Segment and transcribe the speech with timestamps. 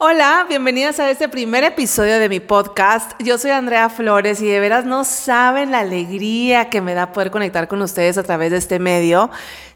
[0.00, 3.20] Hola, bienvenidas a este primer episodio de mi podcast.
[3.20, 7.32] Yo soy Andrea Flores y de veras no saben la alegría que me da poder
[7.32, 9.28] conectar con ustedes a través de este medio.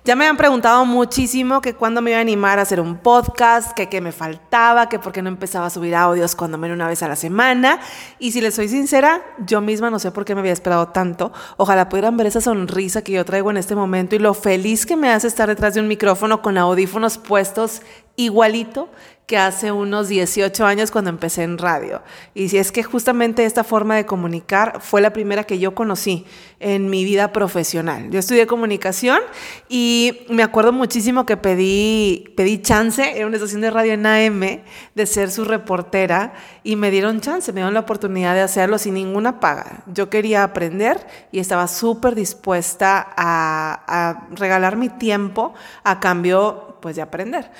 [0.04, 3.72] Ya me han preguntado muchísimo que cuándo me iba a animar a hacer un podcast,
[3.72, 6.86] que qué me faltaba, que por qué no empezaba a subir audios cuando menos una
[6.86, 7.80] vez a la semana.
[8.20, 11.32] Y si les soy sincera, yo misma no sé por qué me había esperado tanto.
[11.56, 14.96] Ojalá pudieran ver esa sonrisa que yo traigo en este momento y lo feliz que
[14.96, 17.82] me hace estar detrás de un micrófono con audífonos puestos
[18.16, 18.88] igualito
[19.26, 22.02] que hace unos 18 años cuando empecé en radio.
[22.34, 26.26] Y si es que justamente esta forma de comunicar fue la primera que yo conocí
[26.58, 28.10] en mi vida profesional.
[28.10, 29.20] Yo estudié comunicación
[29.68, 34.62] y me acuerdo muchísimo que pedí, pedí chance en una estación de radio en AM
[34.94, 38.94] de ser su reportera y me dieron chance, me dieron la oportunidad de hacerlo sin
[38.94, 39.84] ninguna paga.
[39.86, 45.54] Yo quería aprender y estaba súper dispuesta a, a regalar mi tiempo
[45.84, 47.50] a cambio pues de aprender.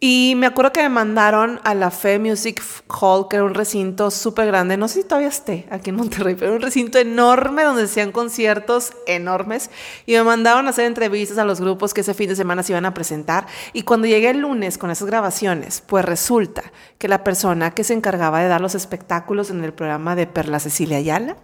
[0.00, 4.12] Y me acuerdo que me mandaron a la Fe Music Hall, que era un recinto
[4.12, 7.82] súper grande, no sé si todavía esté aquí en Monterrey, pero un recinto enorme donde
[7.82, 9.70] se hacían conciertos enormes.
[10.06, 12.74] Y me mandaron a hacer entrevistas a los grupos que ese fin de semana se
[12.74, 13.48] iban a presentar.
[13.72, 16.62] Y cuando llegué el lunes con esas grabaciones, pues resulta
[16.98, 20.60] que la persona que se encargaba de dar los espectáculos en el programa de Perla
[20.60, 21.38] Cecilia Ayala,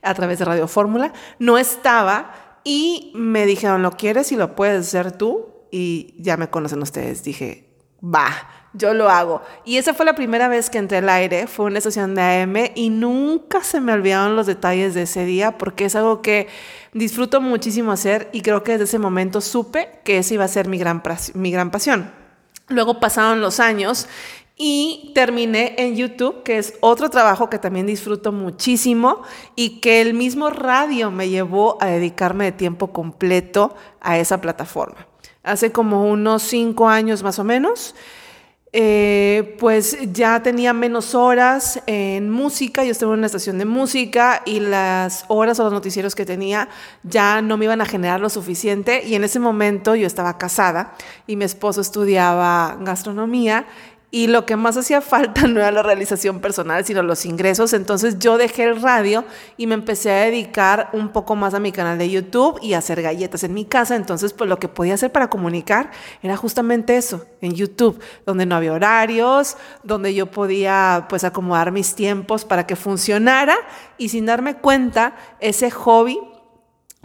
[0.00, 2.32] a través de Radio Fórmula, no estaba.
[2.64, 5.66] Y me dijeron, ¿lo quieres y lo puedes hacer tú?
[5.70, 7.22] Y ya me conocen ustedes.
[7.22, 7.67] Dije,
[8.02, 8.28] va,
[8.72, 9.42] yo lo hago.
[9.64, 12.56] Y esa fue la primera vez que entré al aire, fue una estación de AM
[12.74, 16.48] y nunca se me olvidaron los detalles de ese día porque es algo que
[16.92, 20.68] disfruto muchísimo hacer y creo que desde ese momento supe que esa iba a ser
[20.68, 21.02] mi gran,
[21.34, 22.10] mi gran pasión.
[22.68, 24.08] Luego pasaron los años
[24.56, 29.22] y terminé en YouTube, que es otro trabajo que también disfruto muchísimo
[29.54, 35.06] y que el mismo radio me llevó a dedicarme de tiempo completo a esa plataforma
[35.48, 37.94] hace como unos cinco años más o menos,
[38.74, 44.42] eh, pues ya tenía menos horas en música, yo estaba en una estación de música
[44.44, 46.68] y las horas o los noticieros que tenía
[47.02, 50.92] ya no me iban a generar lo suficiente y en ese momento yo estaba casada
[51.26, 53.64] y mi esposo estudiaba gastronomía
[54.10, 57.72] y lo que más hacía falta no era la realización personal, sino los ingresos.
[57.72, 59.24] Entonces yo dejé el radio
[59.56, 62.78] y me empecé a dedicar un poco más a mi canal de YouTube y a
[62.78, 63.96] hacer galletas en mi casa.
[63.96, 65.90] Entonces, pues lo que podía hacer para comunicar
[66.22, 71.94] era justamente eso, en YouTube, donde no había horarios, donde yo podía pues acomodar mis
[71.94, 73.56] tiempos para que funcionara
[73.98, 76.18] y sin darme cuenta, ese hobby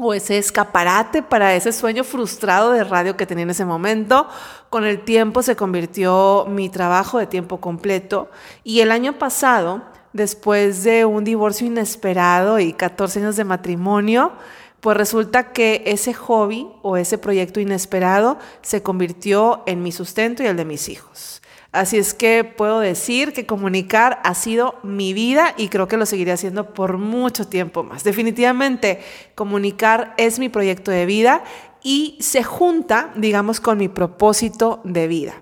[0.04, 4.28] o ese escaparate para ese sueño frustrado de radio que tenía en ese momento.
[4.70, 8.30] Con el tiempo se convirtió mi trabajo de tiempo completo
[8.64, 9.84] y el año pasado,
[10.14, 14.34] después de un divorcio inesperado y 14 años de matrimonio,
[14.82, 20.48] pues resulta que ese hobby o ese proyecto inesperado se convirtió en mi sustento y
[20.48, 21.43] el de mis hijos.
[21.74, 26.06] Así es que puedo decir que comunicar ha sido mi vida y creo que lo
[26.06, 28.04] seguiré haciendo por mucho tiempo más.
[28.04, 29.02] Definitivamente,
[29.34, 31.44] comunicar es mi proyecto de vida
[31.82, 35.42] y se junta, digamos, con mi propósito de vida.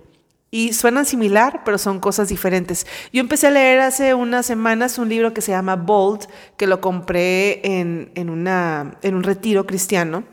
[0.52, 2.88] Y suenan similar, pero son cosas diferentes.
[3.12, 6.80] Yo empecé a leer hace unas semanas un libro que se llama Bold, que lo
[6.80, 10.24] compré en, en, una, en un retiro cristiano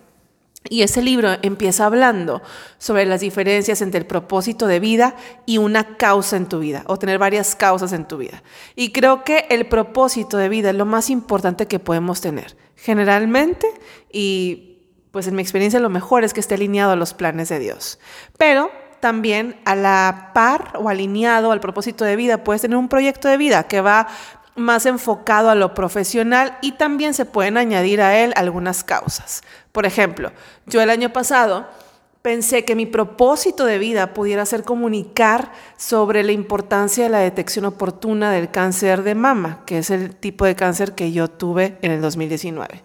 [0.69, 2.43] y ese libro empieza hablando
[2.79, 5.15] sobre las diferencias entre el propósito de vida
[5.47, 8.43] y una causa en tu vida, o tener varias causas en tu vida.
[8.77, 12.57] Y creo que el propósito de vida es lo más importante que podemos tener.
[12.77, 13.67] Generalmente,
[14.13, 14.79] y
[15.11, 17.99] pues en mi experiencia lo mejor es que esté alineado a los planes de Dios.
[18.37, 23.29] Pero también a la par o alineado al propósito de vida, puedes tener un proyecto
[23.29, 24.09] de vida que va
[24.59, 29.43] más enfocado a lo profesional y también se pueden añadir a él algunas causas.
[29.73, 30.33] Por ejemplo,
[30.67, 31.67] yo el año pasado
[32.23, 37.65] pensé que mi propósito de vida pudiera ser comunicar sobre la importancia de la detección
[37.65, 41.93] oportuna del cáncer de mama, que es el tipo de cáncer que yo tuve en
[41.93, 42.83] el 2019.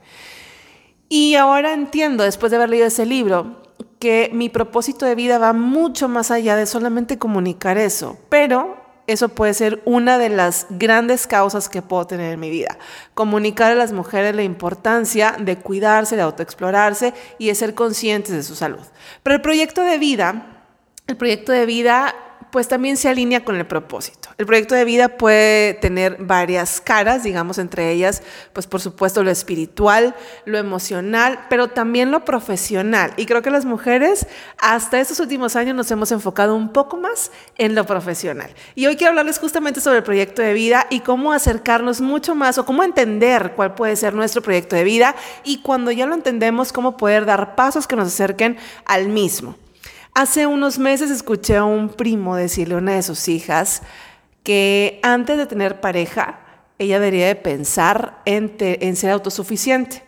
[1.10, 3.62] Y ahora entiendo, después de haber leído ese libro,
[4.00, 9.30] que mi propósito de vida va mucho más allá de solamente comunicar eso, pero eso
[9.30, 12.78] puede ser una de las grandes causas que puedo tener en mi vida.
[13.14, 18.44] Comunicar a las mujeres la importancia de cuidarse, de autoexplorarse y de ser conscientes de
[18.44, 18.84] su salud.
[19.22, 20.66] Pero el proyecto de vida,
[21.08, 22.16] el proyecto de vida
[22.54, 24.30] pues también se alinea con el propósito.
[24.38, 28.22] El proyecto de vida puede tener varias caras, digamos, entre ellas,
[28.54, 30.14] pues por supuesto lo espiritual,
[30.46, 33.12] lo emocional, pero también lo profesional.
[33.18, 34.28] Y creo que las mujeres
[34.60, 38.54] hasta estos últimos años nos hemos enfocado un poco más en lo profesional.
[38.76, 42.60] Y hoy quiero hablarles justamente sobre el proyecto de vida y cómo acercarnos mucho más
[42.60, 46.72] o cómo entender cuál puede ser nuestro proyecto de vida y cuando ya lo entendemos,
[46.72, 49.56] cómo poder dar pasos que nos acerquen al mismo.
[50.16, 53.82] Hace unos meses escuché a un primo decirle a una de sus hijas
[54.44, 56.40] que antes de tener pareja,
[56.78, 60.04] ella debería de pensar en, en ser autosuficiente.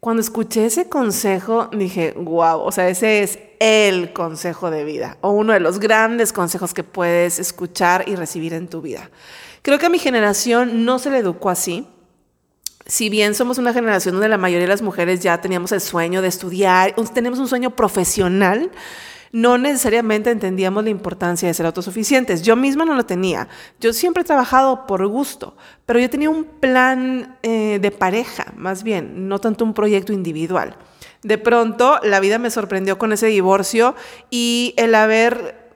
[0.00, 5.30] Cuando escuché ese consejo, dije, wow, o sea, ese es el consejo de vida o
[5.30, 9.10] uno de los grandes consejos que puedes escuchar y recibir en tu vida.
[9.62, 11.86] Creo que a mi generación no se le educó así.
[12.84, 16.22] Si bien somos una generación donde la mayoría de las mujeres ya teníamos el sueño
[16.22, 18.70] de estudiar, tenemos un sueño profesional,
[19.36, 22.40] no necesariamente entendíamos la importancia de ser autosuficientes.
[22.40, 23.48] Yo misma no lo tenía.
[23.78, 28.82] Yo siempre he trabajado por gusto, pero yo tenía un plan eh, de pareja, más
[28.82, 30.78] bien, no tanto un proyecto individual.
[31.22, 33.94] De pronto, la vida me sorprendió con ese divorcio
[34.30, 35.70] y el haber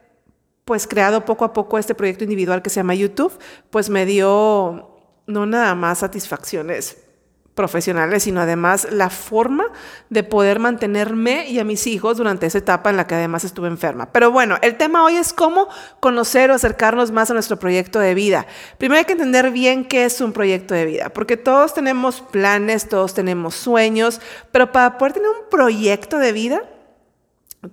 [0.65, 3.37] pues creado poco a poco este proyecto individual que se llama YouTube,
[3.69, 4.97] pues me dio
[5.27, 6.97] no nada más satisfacciones
[7.55, 9.65] profesionales, sino además la forma
[10.09, 13.67] de poder mantenerme y a mis hijos durante esa etapa en la que además estuve
[13.67, 14.11] enferma.
[14.11, 15.67] Pero bueno, el tema hoy es cómo
[15.99, 18.45] conocer o acercarnos más a nuestro proyecto de vida.
[18.77, 22.87] Primero hay que entender bien qué es un proyecto de vida, porque todos tenemos planes,
[22.87, 24.21] todos tenemos sueños,
[24.51, 26.63] pero para poder tener un proyecto de vida,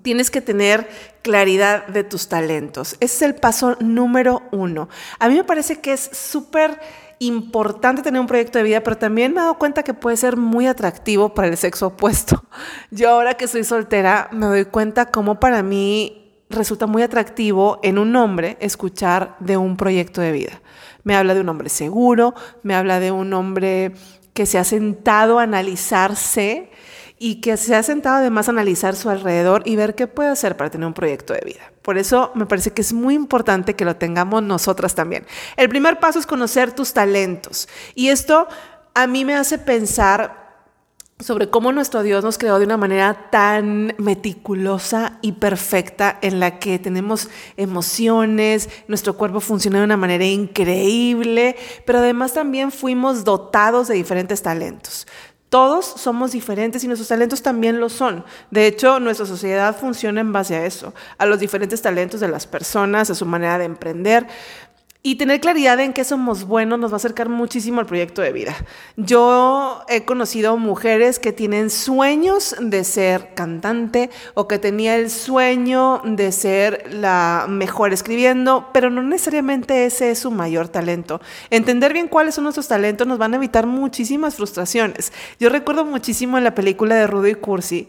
[0.02, 0.86] Tienes que tener
[1.22, 2.96] claridad de tus talentos.
[3.00, 4.90] Ese es el paso número uno.
[5.18, 6.78] A mí me parece que es súper
[7.20, 10.36] importante tener un proyecto de vida, pero también me he dado cuenta que puede ser
[10.36, 12.44] muy atractivo para el sexo opuesto.
[12.90, 17.98] Yo ahora que soy soltera me doy cuenta cómo para mí resulta muy atractivo en
[17.98, 20.62] un hombre escuchar de un proyecto de vida.
[21.04, 23.92] Me habla de un hombre seguro, me habla de un hombre
[24.32, 26.70] que se ha sentado a analizarse
[27.18, 30.56] y que se ha sentado además a analizar su alrededor y ver qué puede hacer
[30.56, 31.72] para tener un proyecto de vida.
[31.82, 35.26] Por eso me parece que es muy importante que lo tengamos nosotras también.
[35.56, 38.48] El primer paso es conocer tus talentos y esto
[38.94, 40.48] a mí me hace pensar
[41.20, 46.58] sobre cómo nuestro Dios nos creó de una manera tan meticulosa y perfecta en la
[46.60, 53.88] que tenemos emociones, nuestro cuerpo funciona de una manera increíble, pero además también fuimos dotados
[53.88, 55.08] de diferentes talentos.
[55.48, 58.22] Todos somos diferentes y nuestros talentos también lo son.
[58.50, 62.46] De hecho, nuestra sociedad funciona en base a eso, a los diferentes talentos de las
[62.46, 64.26] personas, a su manera de emprender.
[65.00, 68.32] Y tener claridad en qué somos buenos nos va a acercar muchísimo al proyecto de
[68.32, 68.56] vida.
[68.96, 76.02] Yo he conocido mujeres que tienen sueños de ser cantante o que tenía el sueño
[76.04, 81.20] de ser la mejor escribiendo, pero no necesariamente ese es su mayor talento.
[81.50, 85.12] Entender bien cuáles son nuestros talentos nos van a evitar muchísimas frustraciones.
[85.38, 87.86] Yo recuerdo muchísimo en la película de Rudo y Cursi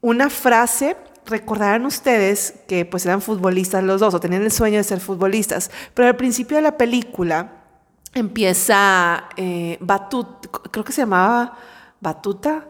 [0.00, 0.96] una frase
[1.26, 5.70] recordarán ustedes que pues eran futbolistas los dos o tenían el sueño de ser futbolistas,
[5.94, 7.64] pero al principio de la película
[8.14, 9.78] empieza eh,
[10.70, 11.58] creo que se llamaba
[12.00, 12.66] Batuta,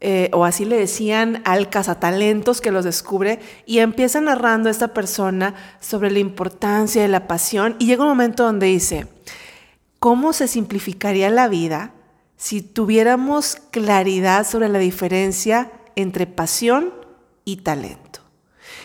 [0.00, 4.88] eh, o así le decían al cazatalentos que los descubre, y empieza narrando a esta
[4.88, 9.06] persona sobre la importancia de la pasión, y llega un momento donde dice,
[9.98, 11.92] ¿cómo se simplificaría la vida
[12.36, 17.03] si tuviéramos claridad sobre la diferencia entre pasión
[17.44, 18.20] y talento.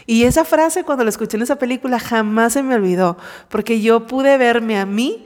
[0.06, 3.18] Y esa frase cuando la escuché en esa película jamás se me olvidó,
[3.48, 5.26] porque yo pude verme a mí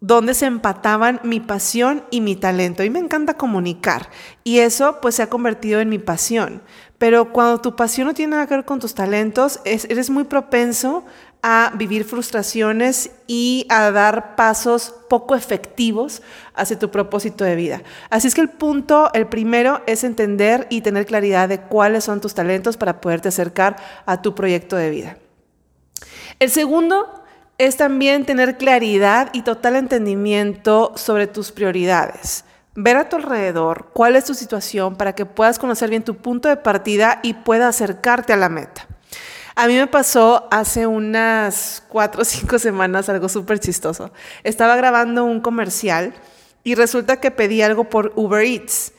[0.00, 2.82] donde se empataban mi pasión y mi talento.
[2.82, 4.08] Y me encanta comunicar.
[4.44, 6.62] Y eso pues se ha convertido en mi pasión.
[6.98, 11.04] Pero cuando tu pasión no tiene nada que ver con tus talentos, eres muy propenso
[11.42, 16.22] a vivir frustraciones y a dar pasos poco efectivos
[16.54, 17.82] hacia tu propósito de vida.
[18.10, 22.20] Así es que el punto, el primero, es entender y tener claridad de cuáles son
[22.20, 23.76] tus talentos para poderte acercar
[24.06, 25.16] a tu proyecto de vida.
[26.38, 27.22] El segundo
[27.58, 32.44] es también tener claridad y total entendimiento sobre tus prioridades.
[32.74, 36.48] Ver a tu alrededor cuál es tu situación para que puedas conocer bien tu punto
[36.48, 38.86] de partida y pueda acercarte a la meta.
[39.60, 44.10] A mí me pasó hace unas cuatro o cinco semanas algo súper chistoso.
[44.42, 46.14] Estaba grabando un comercial
[46.64, 48.94] y resulta que pedí algo por Uber Eats.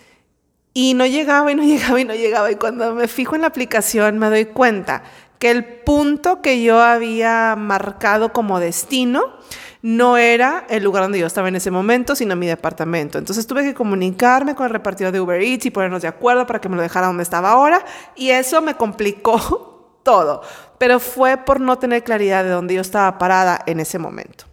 [0.75, 2.51] Y no llegaba y no llegaba y no llegaba.
[2.51, 5.01] Y cuando me fijo en la aplicación me doy cuenta
[5.39, 9.34] que el punto que yo había marcado como destino
[9.82, 13.18] no era el lugar donde yo estaba en ese momento, sino mi departamento.
[13.18, 16.62] Entonces tuve que comunicarme con el repartidor de Uber Eats y ponernos de acuerdo para
[16.62, 17.84] que me lo dejara donde estaba ahora.
[18.15, 19.71] Y eso me complicó
[20.03, 20.41] todo,
[20.77, 24.46] pero fue por no tener claridad de dónde yo estaba parada en ese momento.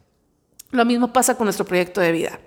[0.71, 2.40] Lo mismo pasa con nuestro proyecto de vida.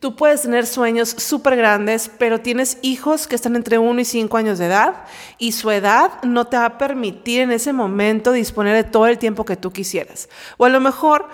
[0.00, 4.36] Tú puedes tener sueños súper grandes, pero tienes hijos que están entre 1 y 5
[4.36, 5.04] años de edad
[5.38, 9.18] y su edad no te va a permitir en ese momento disponer de todo el
[9.18, 10.28] tiempo que tú quisieras.
[10.56, 11.28] O a lo mejor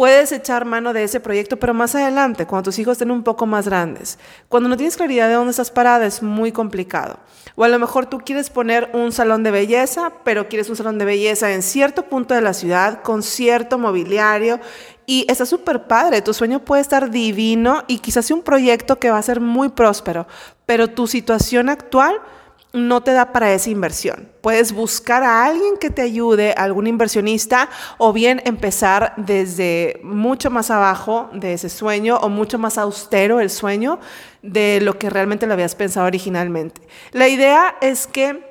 [0.00, 3.44] puedes echar mano de ese proyecto, pero más adelante, cuando tus hijos estén un poco
[3.44, 4.18] más grandes.
[4.48, 7.18] Cuando no tienes claridad de dónde estás parada, es muy complicado.
[7.54, 10.96] O a lo mejor tú quieres poner un salón de belleza, pero quieres un salón
[10.96, 14.58] de belleza en cierto punto de la ciudad, con cierto mobiliario,
[15.04, 16.22] y está súper padre.
[16.22, 20.26] Tu sueño puede estar divino y quizás un proyecto que va a ser muy próspero,
[20.64, 22.22] pero tu situación actual
[22.72, 24.28] no te da para esa inversión.
[24.40, 30.70] Puedes buscar a alguien que te ayude, algún inversionista, o bien empezar desde mucho más
[30.70, 33.98] abajo de ese sueño o mucho más austero el sueño
[34.42, 36.80] de lo que realmente lo habías pensado originalmente.
[37.12, 38.49] La idea es que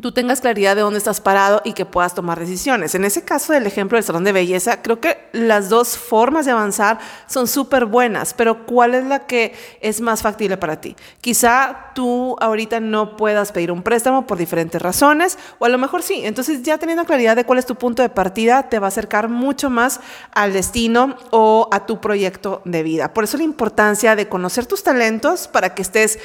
[0.00, 2.96] tú tengas claridad de dónde estás parado y que puedas tomar decisiones.
[2.96, 6.50] En ese caso del ejemplo del salón de belleza, creo que las dos formas de
[6.50, 6.98] avanzar
[7.28, 10.96] son súper buenas, pero ¿cuál es la que es más factible para ti?
[11.20, 16.02] Quizá tú ahorita no puedas pedir un préstamo por diferentes razones, o a lo mejor
[16.02, 16.22] sí.
[16.24, 19.28] Entonces ya teniendo claridad de cuál es tu punto de partida, te va a acercar
[19.28, 20.00] mucho más
[20.32, 23.14] al destino o a tu proyecto de vida.
[23.14, 26.18] Por eso la importancia de conocer tus talentos para que estés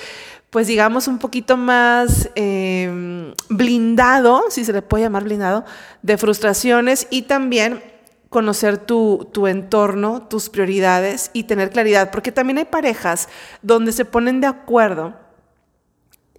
[0.50, 5.66] pues digamos, un poquito más em, blindado, si se le puede llamar blindado,
[6.02, 7.84] de frustraciones y también
[8.30, 13.28] conocer tu, tu, entorno, tus prioridades y tener claridad, porque también hay parejas
[13.62, 15.16] donde se ponen de acuerdo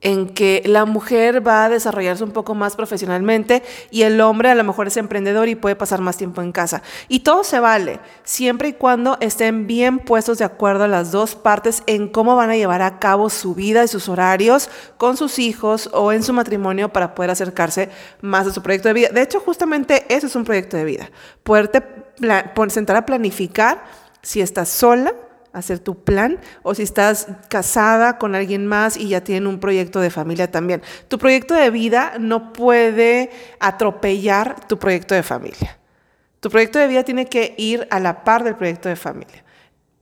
[0.01, 4.55] en que la mujer va a desarrollarse un poco más profesionalmente y el hombre a
[4.55, 6.83] lo mejor es emprendedor y puede pasar más tiempo en casa.
[7.09, 11.83] Y todo se vale, siempre y cuando estén bien puestos de acuerdo las dos partes
[11.87, 15.91] en cómo van a llevar a cabo su vida y sus horarios con sus hijos
[15.93, 17.91] o en su matrimonio para poder acercarse
[18.21, 19.09] más a su proyecto de vida.
[19.11, 21.11] De hecho, justamente eso es un proyecto de vida,
[21.43, 21.83] poderte
[22.69, 23.85] sentar a planificar
[24.23, 25.15] si estás sola,
[25.53, 30.01] hacer tu plan o si estás casada con alguien más y ya tienen un proyecto
[30.01, 30.83] de familia también.
[31.09, 35.79] Tu proyecto de vida no puede atropellar tu proyecto de familia.
[36.41, 39.45] Tu proyecto de vida tiene que ir a la par del proyecto de familia.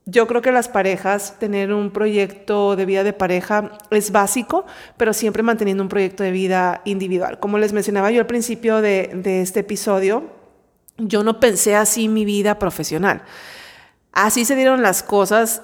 [0.05, 4.65] Yo creo que las parejas, tener un proyecto de vida de pareja es básico,
[4.97, 7.39] pero siempre manteniendo un proyecto de vida individual.
[7.39, 10.23] Como les mencionaba yo al principio de, de este episodio,
[10.97, 13.21] yo no pensé así mi vida profesional.
[14.11, 15.61] Así se dieron las cosas,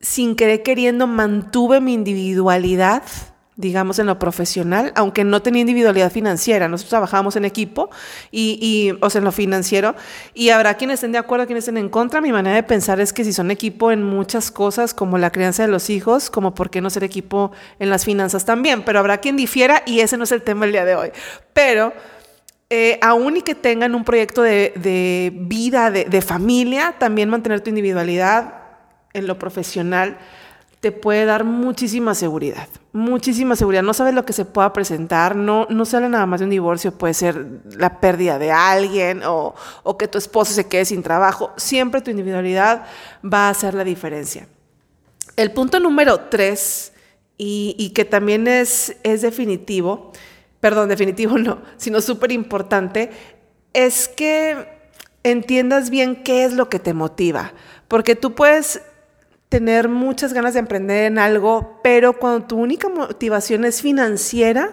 [0.00, 3.02] sin querer queriendo mantuve mi individualidad,
[3.54, 6.68] digamos, en lo profesional, aunque no tenía individualidad financiera.
[6.68, 7.90] Nosotros trabajábamos en equipo
[8.30, 9.94] y, o sea, en lo financiero.
[10.34, 12.20] Y habrá quienes estén de acuerdo, quienes estén en contra.
[12.20, 15.62] Mi manera de pensar es que si son equipo en muchas cosas, como la crianza
[15.62, 18.84] de los hijos, como por qué no ser equipo en las finanzas también.
[18.84, 21.10] Pero habrá quien difiera y ese no es el tema del día de hoy.
[21.52, 21.92] Pero
[22.74, 28.54] eh, aún y que tengan un proyecto de, vida, de, familia, también mantener tu individualidad
[29.12, 30.16] en lo profesional
[30.80, 33.82] te puede dar muchísima seguridad, muchísima seguridad.
[33.82, 36.50] No sabes lo que se pueda presentar, no, no se habla nada más de un
[36.50, 39.54] divorcio, puede ser la pérdida de alguien o,
[39.98, 41.52] que tu esposo se quede sin trabajo.
[41.58, 42.86] Siempre tu individualidad
[43.22, 44.48] va a hacer la diferencia.
[45.36, 46.94] El punto número tres,
[47.36, 50.12] y, que también es definitivo,
[50.62, 53.10] perdón, definitivo no, sino súper importante,
[53.72, 54.68] es que
[55.24, 57.52] entiendas bien qué es lo que te motiva.
[57.88, 58.80] Porque tú puedes
[59.48, 64.72] tener muchas ganas de emprender en algo, pero cuando tu única motivación es financiera,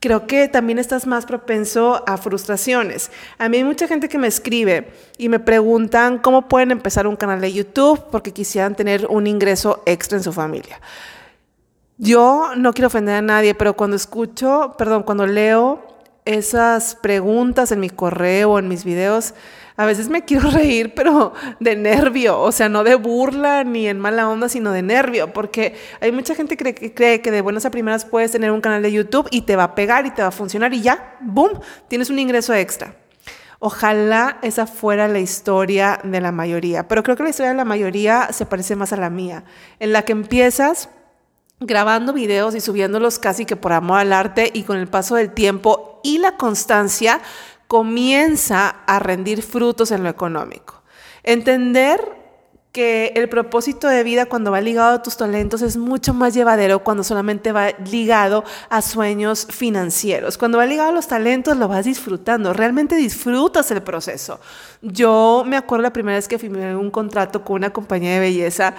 [0.00, 3.12] creo que también estás más propenso a frustraciones.
[3.38, 7.14] A mí hay mucha gente que me escribe y me preguntan cómo pueden empezar un
[7.14, 10.80] canal de YouTube porque quisieran tener un ingreso extra en su familia.
[12.02, 15.86] Yo no quiero ofender a nadie, pero cuando escucho, perdón, cuando leo
[16.24, 19.34] esas preguntas en mi correo o en mis videos,
[19.76, 24.00] a veces me quiero reír, pero de nervio, o sea, no de burla ni en
[24.00, 27.70] mala onda, sino de nervio, porque hay mucha gente que cree, que de buenas a
[27.70, 30.28] primeras puedes tener un canal de YouTube y te va a pegar y te va
[30.28, 32.94] a funcionar y ya, ¡boom!, tienes un ingreso extra.
[33.58, 37.66] Ojalá esa fuera la historia de la mayoría, pero creo que la historia de la
[37.66, 39.44] mayoría se parece más a la mía,
[39.78, 40.88] en la que empiezas
[41.60, 45.32] grabando videos y subiéndolos casi que por amor al arte y con el paso del
[45.32, 47.20] tiempo y la constancia
[47.68, 50.82] comienza a rendir frutos en lo económico.
[51.22, 52.20] Entender
[52.72, 56.84] que el propósito de vida cuando va ligado a tus talentos es mucho más llevadero
[56.84, 60.38] cuando solamente va ligado a sueños financieros.
[60.38, 64.40] Cuando va ligado a los talentos lo vas disfrutando, realmente disfrutas el proceso.
[64.82, 68.74] Yo me acuerdo la primera vez que firmé un contrato con una compañía de belleza,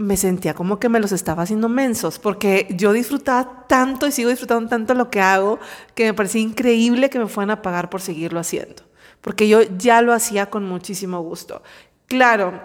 [0.00, 4.30] me sentía como que me los estaba haciendo mensos, porque yo disfrutaba tanto y sigo
[4.30, 5.60] disfrutando tanto lo que hago,
[5.94, 8.82] que me parecía increíble que me fueran a pagar por seguirlo haciendo,
[9.20, 11.62] porque yo ya lo hacía con muchísimo gusto.
[12.06, 12.60] Claro,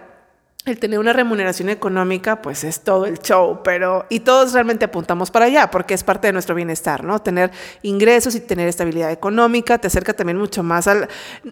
[0.66, 5.30] el tener una remuneración económica, pues es todo el show, pero y todos realmente apuntamos
[5.30, 7.20] para allá, porque es parte de nuestro bienestar, ¿no?
[7.20, 7.52] Tener
[7.84, 11.08] ingresos y tener estabilidad económica te acerca también mucho más al,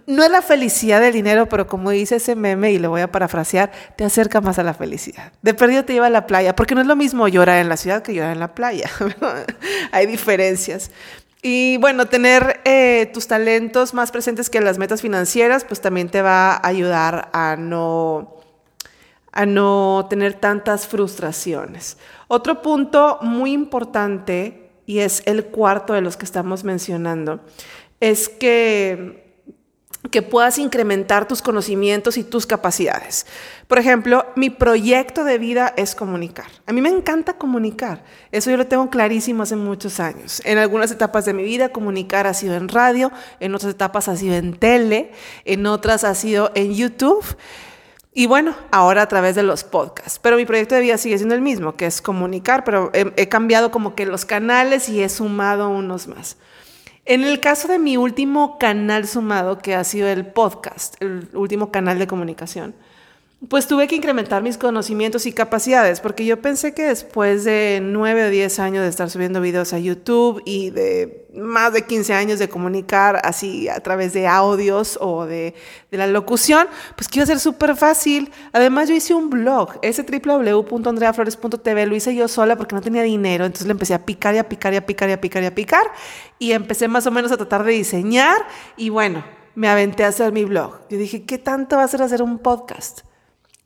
[0.08, 3.12] no es la felicidad del dinero, pero como dice ese meme, y le voy a
[3.12, 5.32] parafrasear, te acerca más a la felicidad.
[5.44, 7.78] De perdido te lleva a la playa, porque no es lo mismo llorar en la
[7.78, 8.90] ciudad que llorar en la playa,
[9.92, 10.90] hay diferencias.
[11.46, 16.22] Y bueno, tener eh, tus talentos más presentes que las metas financieras, pues también te
[16.22, 18.43] va a ayudar a no
[19.34, 21.98] a no tener tantas frustraciones.
[22.28, 27.42] Otro punto muy importante, y es el cuarto de los que estamos mencionando,
[28.00, 29.42] es que,
[30.12, 33.26] que puedas incrementar tus conocimientos y tus capacidades.
[33.68, 36.48] Por ejemplo, mi proyecto de vida es comunicar.
[36.68, 38.04] A mí me encanta comunicar.
[38.32, 40.44] Eso yo lo tengo clarísimo hace muchos años.
[40.46, 44.16] En algunas etapas de mi vida, comunicar ha sido en radio, en otras etapas ha
[44.16, 45.12] sido en tele,
[45.44, 47.26] en otras ha sido en YouTube.
[48.16, 50.20] Y bueno, ahora a través de los podcasts.
[50.22, 53.72] Pero mi proyecto de vida sigue siendo el mismo, que es comunicar, pero he, cambiado
[53.72, 56.38] como que los canales y he sumado unos más.
[57.06, 61.72] En el caso de mi último canal sumado, que ha sido el podcast, el último
[61.72, 62.76] canal de comunicación,
[63.50, 68.26] pues tuve que incrementar mis conocimientos y capacidades, porque yo pensé que después de nueve
[68.26, 72.40] o diez años de estar subiendo videos a YouTube y de más de 15 años
[72.40, 75.56] de comunicar así a través de audios o de,
[75.92, 78.32] la locución, pues a ser súper fácil.
[78.54, 83.46] Además, yo hice un blog, ese www.andreaflores.tv, lo hice yo sola porque no tenía dinero,
[83.46, 85.46] entonces le empecé a picar y a picar y a picar y a picar y
[85.48, 85.92] a picar,
[86.40, 88.38] y empecé más o menos a tratar de diseñar,
[88.78, 90.80] y bueno, me aventé a hacer mi blog.
[90.90, 93.02] Yo dije, ¿qué tanto va a ser hacer un podcast?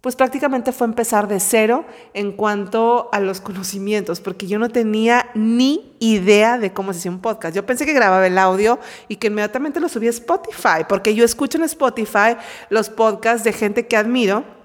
[0.01, 5.29] Pues prácticamente fue empezar de cero en cuanto a los conocimientos, porque yo no tenía
[5.33, 7.55] ni idea de cómo se hacía un podcast.
[7.55, 11.25] Yo pensé que grababa el audio y que inmediatamente lo subía a Spotify, porque yo
[11.25, 12.37] escucho en Spotify
[12.69, 14.56] los podcasts de gente que admiro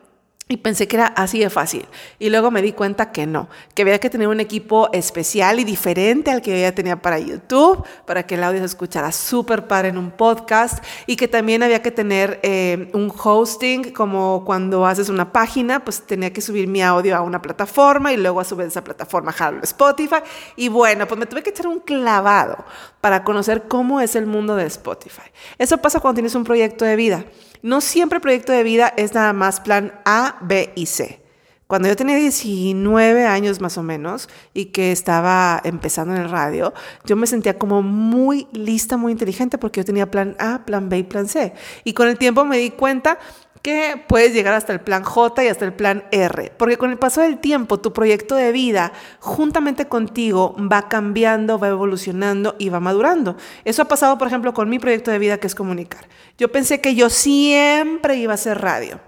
[0.48, 1.86] y pensé que era así de fácil.
[2.18, 5.64] Y luego me di cuenta que no, que había que tener un equipo especial y
[5.64, 9.66] diferente al que yo ya tenía para YouTube, para que el audio se escuchara súper
[9.66, 14.84] padre en un podcast y que también había que tener eh, un hosting, como cuando
[14.84, 18.44] haces una página, pues tenía que subir mi audio a una plataforma y luego a
[18.44, 20.16] subir esa plataforma a Spotify.
[20.56, 22.64] Y bueno, pues me tuve que echar un clavado
[23.00, 25.30] para conocer cómo es el mundo de Spotify.
[25.56, 27.24] Eso pasa cuando tienes un proyecto de vida.
[27.62, 31.22] No siempre el proyecto de vida es nada más plan A, B y C.
[31.68, 36.74] Cuando yo tenía 19 años más o menos y que estaba empezando en el radio,
[37.06, 40.98] yo me sentía como muy lista, muy inteligente porque yo tenía plan A, plan B
[40.98, 41.54] y plan C.
[41.84, 43.18] Y con el tiempo me di cuenta
[43.62, 46.98] que puedes llegar hasta el plan J y hasta el plan R, porque con el
[46.98, 52.80] paso del tiempo tu proyecto de vida juntamente contigo va cambiando, va evolucionando y va
[52.80, 53.36] madurando.
[53.64, 56.08] Eso ha pasado, por ejemplo, con mi proyecto de vida que es comunicar.
[56.36, 58.98] Yo pensé que yo siempre iba a hacer radio.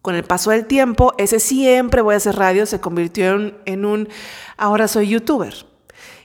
[0.00, 3.84] Con el paso del tiempo, ese siempre voy a hacer radio se convirtió en, en
[3.84, 4.08] un
[4.56, 5.71] ahora soy youtuber.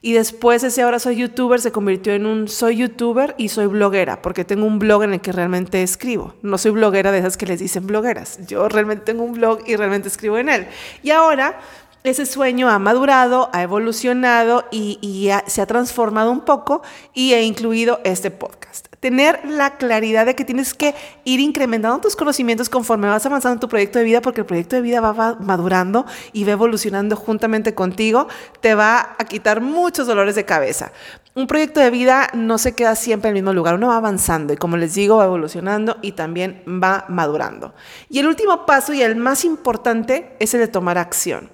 [0.01, 4.21] Y después ese ahora soy youtuber se convirtió en un soy youtuber y soy bloguera,
[4.21, 6.35] porque tengo un blog en el que realmente escribo.
[6.41, 8.45] No soy bloguera de esas que les dicen blogueras.
[8.47, 10.67] Yo realmente tengo un blog y realmente escribo en él.
[11.03, 11.59] Y ahora
[12.03, 16.81] ese sueño ha madurado, ha evolucionado y, se ha transformado un poco
[17.13, 18.86] y he incluido este podcast.
[19.07, 20.93] Tener la claridad de que tienes que
[21.23, 24.75] ir incrementando tus conocimientos conforme vas avanzando en tu proyecto de vida, porque el proyecto
[24.75, 28.27] de vida va madurando y va evolucionando juntamente contigo,
[28.59, 30.91] te va a quitar muchos dolores de cabeza.
[31.35, 34.51] Un proyecto de vida no se queda siempre en el mismo lugar, uno va avanzando
[34.51, 37.73] y como les digo, va evolucionando y también va madurando.
[38.09, 41.49] Y el último paso y el más importante es el de tomar acción.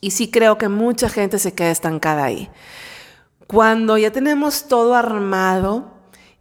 [0.00, 2.50] Y sí creo que mucha gente se queda estancada ahí.
[3.46, 5.95] Cuando ya tenemos todo armado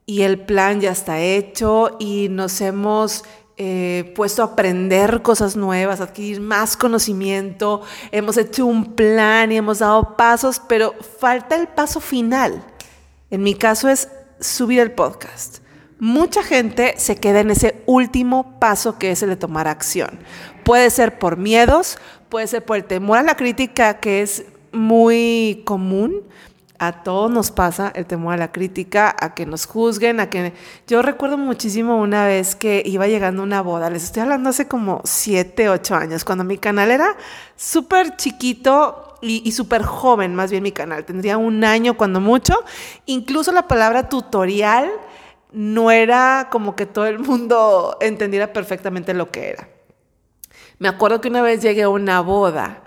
[0.06, 3.24] y el plan ya está hecho y nos hemos
[3.58, 9.80] eh, puesto a aprender cosas nuevas, adquirir más conocimiento, hemos hecho un plan y hemos
[9.80, 12.64] dado pasos, pero falta el paso final.
[13.32, 15.60] En mi caso es subir el podcast.
[16.00, 20.20] Mucha gente se queda en ese último paso que es el de tomar acción.
[20.64, 25.64] Puede ser por miedos, puede ser por el temor a la crítica, que es muy
[25.66, 26.24] común.
[26.80, 30.54] A todos nos pasa el temor a la crítica, a que nos juzguen, a que...
[30.88, 35.02] Yo recuerdo muchísimo una vez que iba llegando una boda, les estoy hablando hace como
[35.04, 37.16] 7, 8 años, cuando mi canal era
[37.56, 42.64] súper chiquito y, y súper joven, más bien mi canal, tendría un año cuando mucho.
[43.06, 44.92] Incluso la palabra tutorial
[45.52, 49.70] no era como que todo el mundo entendiera perfectamente lo que era.
[50.80, 52.84] Me acuerdo que una vez llegué a una boda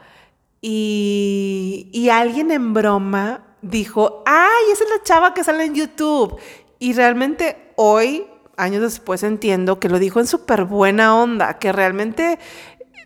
[0.61, 6.39] y, alguien en broma dijo, ay, esa es la chava que sale en YouTube.
[6.79, 12.39] Y realmente hoy, años después, entiendo que lo dijo en súper buena onda, que realmente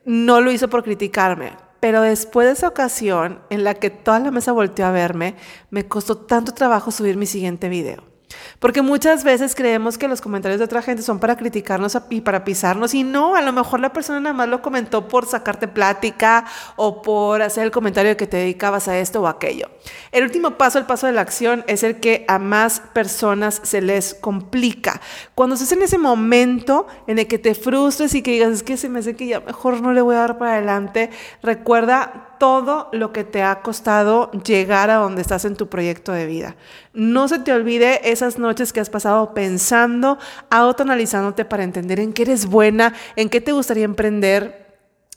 [0.04, 1.52] no lo hizo por criticarme.
[1.80, 5.36] Pero después de esa ocasión en la que toda la mesa volteó a verme,
[5.70, 8.11] me costó tanto trabajo subir mi siguiente video.
[8.58, 12.44] Porque muchas veces creemos que los comentarios de otra gente son para criticarnos y para
[12.44, 16.44] pisarnos y no, a lo mejor la persona nada más lo comentó por sacarte plática
[16.76, 19.68] o por hacer el comentario de que te dedicabas a esto o aquello.
[20.10, 23.80] El último paso, el paso de la acción, es el que a más personas se
[23.80, 25.00] les complica.
[25.34, 28.76] Cuando estás en ese momento en el que te frustres y que digas, es que
[28.76, 31.10] se me hace que ya mejor no le voy a dar para adelante,
[31.42, 36.26] recuerda todo lo que te ha costado llegar a donde estás en tu proyecto de
[36.26, 36.56] vida.
[36.92, 40.18] No se te olvide esas noches que has pasado pensando,
[40.50, 44.74] autoanalizándote para entender en qué eres buena, en qué te gustaría emprender.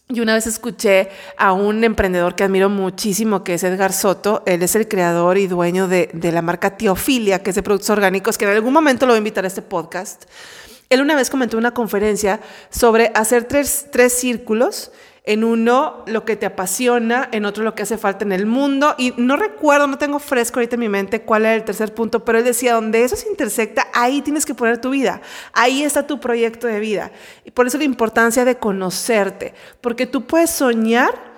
[0.07, 4.43] Y una vez escuché a un emprendedor que admiro muchísimo, que es Edgar Soto.
[4.45, 8.37] Él es el creador y dueño de, la marca Teofilia, que es de productos orgánicos,
[8.37, 10.25] que en algún momento lo voy a invitar a este podcast.
[10.91, 14.91] Él una vez comentó en una conferencia sobre hacer tres, tres círculos
[15.25, 18.95] en uno lo que te apasiona, en otro lo que hace falta en el mundo.
[18.97, 22.23] Y no recuerdo, no tengo fresco ahorita en mi mente cuál era el tercer punto,
[22.23, 25.21] pero él decía, donde eso se intersecta, ahí tienes que poner tu vida.
[25.53, 27.11] Ahí está tu proyecto de vida.
[27.43, 31.34] Y por eso la importancia de conocerte, porque tú puedes soñar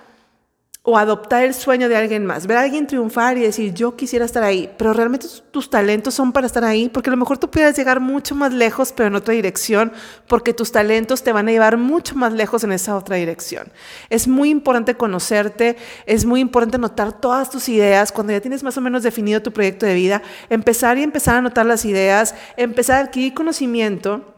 [0.89, 4.23] o adoptar el sueño de alguien más, ver a alguien triunfar y decir, yo quisiera
[4.23, 7.51] estar ahí, pero realmente tus talentos son para estar ahí, porque a lo mejor tú
[7.51, 9.91] puedes llegar mucho más lejos, pero en otra dirección,
[10.27, 13.69] porque tus talentos te van a llevar mucho más lejos en esa otra dirección.
[14.09, 18.77] Es muy importante conocerte, es muy importante anotar todas tus ideas, cuando ya tienes más
[18.77, 22.95] o menos definido tu proyecto de vida, empezar y empezar a anotar las ideas, empezar
[22.95, 24.33] a adquirir conocimiento,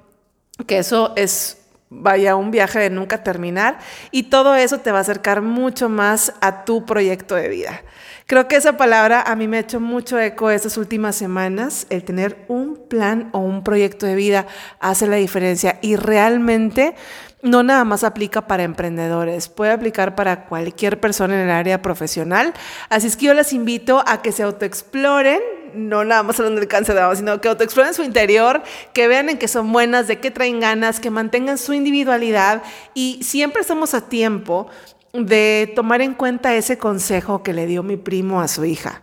[0.65, 1.59] que eso es
[1.89, 3.80] vaya un viaje de nunca terminar
[4.12, 7.82] y todo eso te va a acercar mucho más a tu proyecto de vida.
[8.28, 11.88] Creo que esa palabra a mí me ha hecho mucho eco estas últimas semanas.
[11.89, 14.45] El tener un plan o un proyecto de vida
[14.80, 16.93] hace la diferencia y realmente
[17.41, 22.54] no nada más aplica para emprendedores, puede aplicar para cualquier persona en el área profesional.
[22.89, 25.39] Así es que yo les invito a que se autoexploren,
[25.73, 28.62] no nada más hablando del cáncer de mama, sino que autoexploren su interior,
[28.93, 32.62] que vean en qué son buenas, de qué traen ganas, que mantengan su individualidad
[32.93, 34.67] y siempre estamos a tiempo
[35.13, 39.01] de tomar en cuenta ese consejo que le dio mi primo a su hija.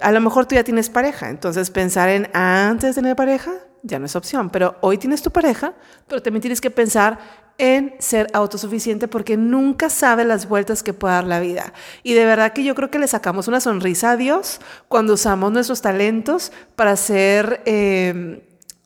[0.00, 3.52] A lo mejor tú ya tienes pareja, entonces pensar en antes de tener pareja
[3.82, 5.74] ya no es opción, pero hoy tienes tu pareja,
[6.08, 11.14] pero también tienes que pensar en ser autosuficiente porque nunca sabe las vueltas que puede
[11.14, 11.72] dar la vida.
[12.02, 15.52] Y de verdad que yo creo que le sacamos una sonrisa a Dios cuando usamos
[15.52, 18.40] nuestros talentos para hacer, em,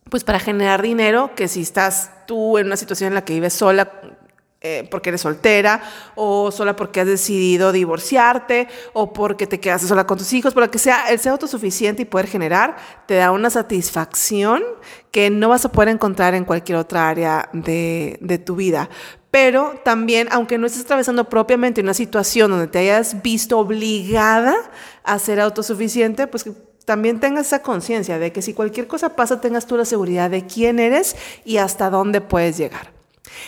[0.08, 3.54] pues para generar dinero, que si estás tú en una situación en la que vives
[3.54, 3.90] sola,
[4.62, 5.80] eh, porque eres soltera
[6.16, 10.62] o sola porque has decidido divorciarte o porque te quedas sola con tus hijos, por
[10.62, 14.62] lo que sea, el ser autosuficiente y poder generar te da una satisfacción
[15.10, 18.90] que no vas a poder encontrar en cualquier otra área de, de tu vida.
[19.30, 24.54] Pero también, aunque no estés atravesando propiamente una situación donde te hayas visto obligada
[25.04, 26.52] a ser autosuficiente, pues que
[26.84, 30.44] también tengas esa conciencia de que si cualquier cosa pasa, tengas tú la seguridad de
[30.44, 32.99] quién eres y hasta dónde puedes llegar.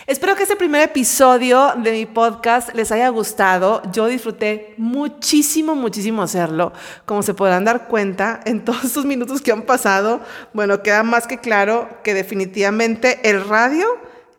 [0.06, 3.82] Espero que este primer episodio de mi podcast les haya gustado.
[3.92, 6.72] Yo disfruté muchísimo, muchísimo hacerlo.
[7.06, 10.20] Como se podrán dar cuenta en todos estos minutos que han pasado,
[10.52, 13.86] bueno, queda más que claro que definitivamente el radio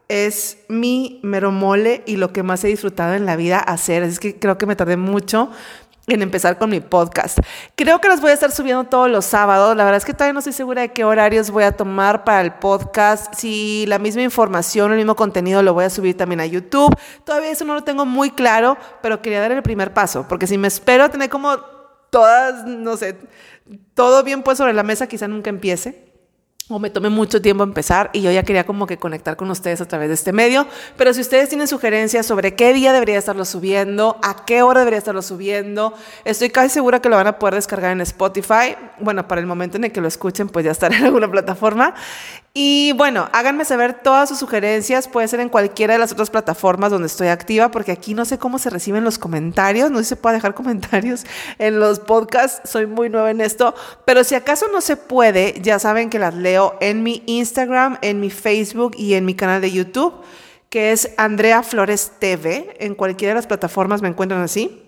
[0.10, 4.03] es mi mero mole y lo que más he disfrutado en la vida hacer.
[4.03, 5.49] Así que creo que me tardé mucho,
[6.07, 7.39] en empezar con mi podcast.
[7.75, 9.75] Creo que los voy a estar subiendo todos los sábados.
[9.75, 12.41] La verdad es que todavía no estoy segura de qué horarios voy a tomar para
[12.41, 13.33] el podcast.
[13.35, 16.93] Si la misma información, el mismo contenido lo voy a subir también a YouTube.
[17.23, 20.57] Todavía eso no lo tengo muy claro, pero quería dar el primer paso, porque si
[20.57, 21.57] me espero tener como
[22.09, 23.17] todas, no sé,
[23.93, 26.12] todo bien pues sobre la mesa, quizá nunca empiece
[26.69, 29.82] o me tome mucho tiempo empezar y yo ya quería como que conectar con ustedes
[29.82, 30.65] a través de este medio.
[30.97, 34.99] Pero si ustedes tienen sugerencias sobre qué día debería estarlo subiendo, a qué hora debería
[34.99, 38.76] estarlo subiendo, estoy casi segura que lo van a poder descargar en Spotify.
[38.99, 41.95] Bueno, para el momento en el que lo escuchen, pues ya estará en alguna plataforma.
[42.55, 46.91] Y bueno, háganme saber todas sus sugerencias, puede ser en cualquiera de las otras plataformas
[46.91, 50.09] donde estoy activa, porque aquí no sé cómo se reciben los comentarios, no sé si
[50.09, 51.25] se puede dejar comentarios
[51.57, 53.73] en los podcasts, soy muy nueva en esto,
[54.05, 58.19] pero si acaso no se puede, ya saben que las leo en mi Instagram, en
[58.19, 60.13] mi Facebook y en mi canal de YouTube,
[60.69, 64.83] que es Andrea Flores TV, en cualquiera de las plataformas me encuentran así.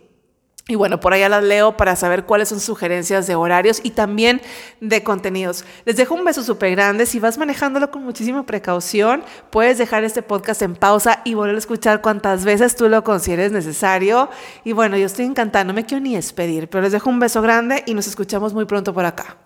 [0.68, 4.42] Y bueno, por allá las leo para saber cuáles son sugerencias de horarios y también
[4.82, 5.64] de contenidos.
[5.86, 7.06] Les dejo un beso súper grande.
[7.06, 11.60] Si vas manejándolo con muchísima precaución, puedes dejar este podcast en pausa y volver a
[11.60, 14.30] escuchar cuantas veces tú lo consideres necesario.
[14.64, 17.44] Y bueno, yo estoy encantada, no me quiero ni despedir, pero les dejo un beso
[17.44, 19.38] grande y nos escuchamos muy pronto por acá.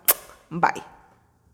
[0.48, 0.99] Bye.